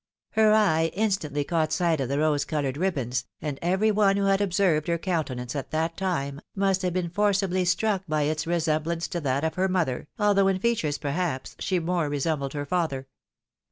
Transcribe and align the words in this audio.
Her 0.31 0.51
eye 0.51 0.89
instantly 0.95 1.43
caught 1.43 1.71
sight 1.71 2.01
of 2.01 2.09
the 2.09 2.17
rose 2.17 2.43
coloured 2.43 2.75
ribbons, 2.75 3.27
and 3.39 3.59
every 3.61 3.91
one 3.91 4.17
who 4.17 4.23
had 4.23 4.41
observed 4.41 4.87
her 4.87 4.97
countenance 4.97 5.55
at 5.55 5.69
that 5.69 5.95
time, 5.95 6.41
must 6.55 6.81
have 6.81 6.91
been 6.93 7.03
THE 7.03 7.09
NEW 7.09 7.13
BONNET. 7.13 7.37
43 7.37 7.37
forcibly 7.53 7.65
struck 7.65 8.03
by 8.07 8.23
its 8.23 8.47
resemblance 8.47 9.07
to 9.09 9.21
that 9.21 9.43
of 9.43 9.53
her 9.53 9.67
mother, 9.67 10.07
although 10.17 10.47
in 10.47 10.57
features 10.57 10.97
perhaps 10.97 11.55
she 11.59 11.77
more 11.77 12.09
resembled 12.09 12.53
her 12.53 12.65
father. 12.65 13.05